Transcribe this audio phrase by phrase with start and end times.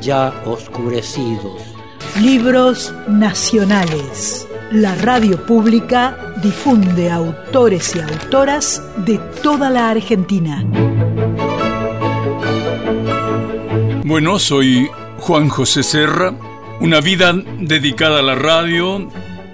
[0.00, 1.62] ya oscurecidos.
[2.20, 4.46] Libros nacionales.
[4.72, 10.64] La radio pública difunde autores y autoras de toda la Argentina.
[14.04, 14.88] Bueno, soy
[15.18, 16.34] Juan José Serra.
[16.80, 19.08] Una vida dedicada a la radio.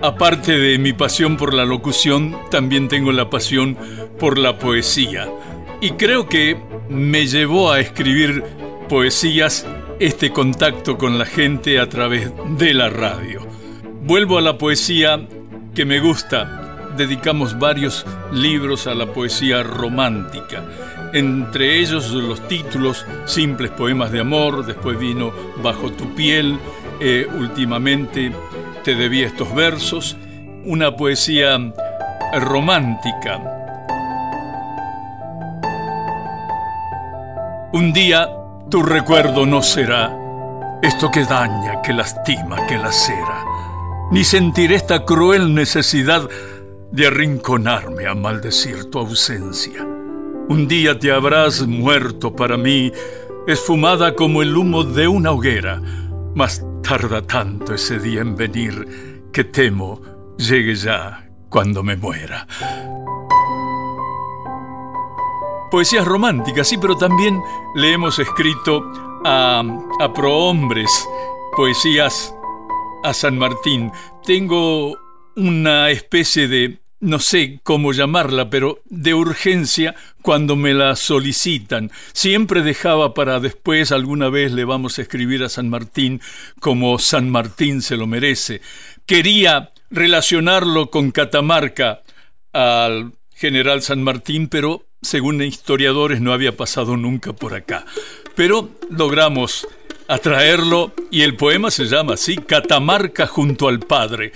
[0.00, 3.76] Aparte de mi pasión por la locución, también tengo la pasión
[4.18, 5.28] por la poesía.
[5.80, 6.56] Y creo que
[6.88, 8.42] me llevó a escribir
[8.88, 9.66] poesías
[10.00, 13.44] este contacto con la gente a través de la radio.
[14.02, 15.20] Vuelvo a la poesía
[15.74, 16.92] que me gusta.
[16.96, 20.62] Dedicamos varios libros a la poesía romántica.
[21.12, 25.32] Entre ellos los títulos Simples Poemas de Amor, después vino
[25.62, 26.58] Bajo tu piel,
[27.00, 28.32] eh, últimamente
[28.84, 30.16] Te debía estos versos,
[30.64, 31.58] una poesía
[32.34, 33.42] romántica.
[37.72, 38.28] Un día
[38.70, 40.14] tu recuerdo no será
[40.82, 43.44] esto que daña, que lastima, que lacera,
[44.10, 46.28] ni sentiré esta cruel necesidad
[46.92, 49.84] de arrinconarme a maldecir tu ausencia.
[50.48, 52.92] Un día te habrás muerto para mí,
[53.46, 55.80] esfumada como el humo de una hoguera,
[56.34, 60.00] mas tarda tanto ese día en venir que temo
[60.36, 62.46] llegue ya cuando me muera.
[65.70, 67.40] Poesías románticas, sí, pero también
[67.74, 68.90] le hemos escrito
[69.24, 69.62] a,
[70.00, 70.90] a prohombres,
[71.56, 72.34] poesías
[73.04, 73.92] a San Martín.
[74.24, 74.96] Tengo
[75.36, 81.90] una especie de, no sé cómo llamarla, pero de urgencia cuando me la solicitan.
[82.12, 86.20] Siempre dejaba para después, alguna vez le vamos a escribir a San Martín
[86.60, 88.60] como San Martín se lo merece.
[89.06, 92.02] Quería relacionarlo con Catamarca
[92.52, 97.84] al general San Martín, pero según historiadores no había pasado nunca por acá.
[98.34, 99.66] Pero logramos
[100.08, 104.32] atraerlo y el poema se llama así, Catamarca junto al Padre.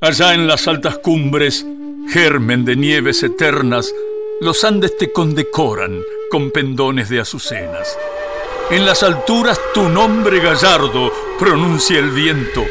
[0.00, 1.66] Allá en las altas cumbres,
[2.08, 3.92] germen de nieves eternas,
[4.40, 7.98] los Andes te condecoran con pendones de azucenas.
[8.70, 12.64] En las alturas tu nombre gallardo pronuncia el viento,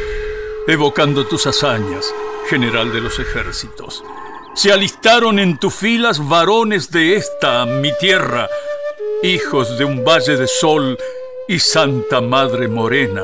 [0.67, 2.13] evocando tus hazañas,
[2.49, 4.03] general de los ejércitos.
[4.53, 8.49] Se alistaron en tus filas varones de esta, mi tierra,
[9.23, 10.97] hijos de un valle de sol
[11.47, 13.23] y Santa Madre Morena,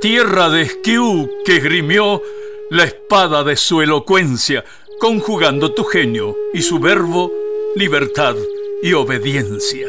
[0.00, 2.22] tierra de Esquiú que grimió
[2.70, 4.64] la espada de su elocuencia,
[4.98, 7.32] conjugando tu genio y su verbo,
[7.74, 8.34] libertad
[8.82, 9.88] y obediencia.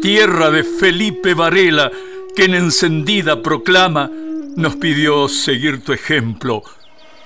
[0.00, 1.92] Tierra de Felipe Varela,
[2.34, 4.10] que en encendida proclama
[4.56, 6.62] nos pidió seguir tu ejemplo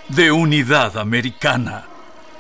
[0.08, 1.84] de unidad americana.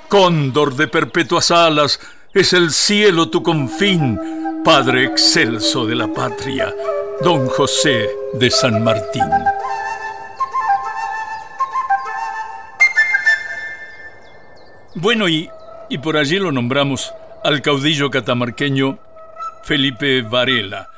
[0.08, 2.00] Cóndor de perpetuas alas,
[2.32, 4.18] es el cielo tu confín,
[4.64, 6.74] Padre excelso de la patria,
[7.22, 9.24] Don José de San Martín.
[14.94, 15.48] Bueno, y,
[15.88, 17.12] y por allí lo nombramos
[17.44, 18.98] al caudillo catamarqueño
[19.62, 20.88] Felipe Varela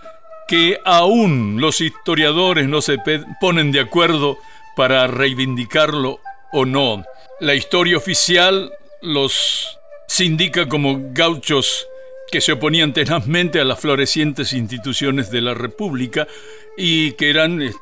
[0.50, 2.99] que aún los historiadores no se
[3.41, 4.37] ponen de acuerdo
[4.75, 6.19] para reivindicarlo
[6.50, 7.05] o no.
[7.38, 9.78] La historia oficial los
[10.19, 11.87] indica como gauchos
[12.33, 16.27] que se oponían tenazmente a las florecientes instituciones de la República
[16.77, 17.72] y que eran eh,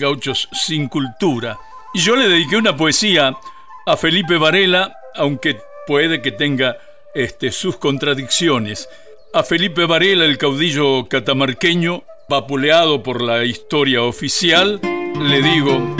[0.00, 1.56] gauchos sin cultura.
[1.94, 3.36] Y yo le dediqué una poesía
[3.86, 6.78] a Felipe Varela, aunque puede que tenga
[7.14, 8.88] este, sus contradicciones.
[9.32, 15.96] A Felipe Varela, el caudillo catamarqueño, vapuleado por la historia oficial, le digo...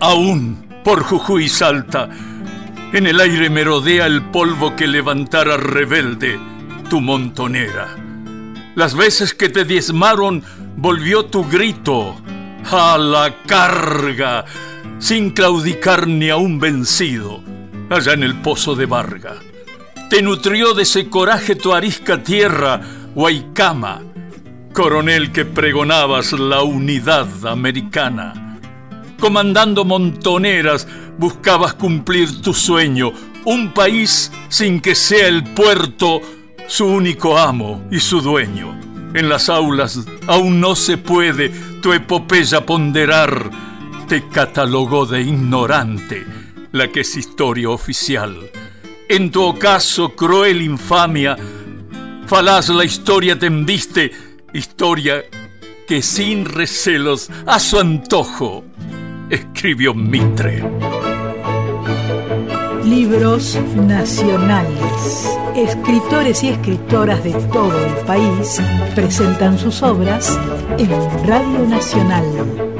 [0.00, 2.08] Aún por Jujuy salta,
[2.92, 6.40] en el aire merodea el polvo que levantara rebelde
[6.90, 7.96] tu montonera.
[8.74, 10.42] Las veces que te diezmaron
[10.76, 12.16] volvió tu grito
[12.68, 14.44] a la carga
[14.98, 17.44] sin claudicar ni a un vencido,
[17.92, 19.34] allá en el pozo de Varga.
[20.08, 22.80] Te nutrió de ese coraje tu arisca tierra,
[23.14, 24.02] Huaycama,
[24.72, 28.58] coronel que pregonabas la unidad americana.
[29.18, 33.12] comandando montoneras, buscabas cumplir tu sueño,
[33.44, 36.20] un país sin que sea el puerto
[36.66, 38.76] su único amo y su dueño.
[39.14, 41.50] En las aulas aún no se puede
[41.80, 43.50] tu epopeya ponderar,
[44.08, 46.41] te catalogó de ignorante
[46.72, 48.50] la que es historia oficial.
[49.08, 51.36] En tu ocaso, cruel infamia,
[52.26, 54.10] falaz la historia tendiste,
[54.52, 55.22] historia
[55.86, 58.64] que sin recelos a su antojo
[59.28, 60.64] escribió Mitre.
[62.84, 65.30] Libros nacionales.
[65.54, 68.60] Escritores y escritoras de todo el país
[68.94, 70.38] presentan sus obras
[70.78, 70.90] en
[71.26, 72.71] Radio Nacional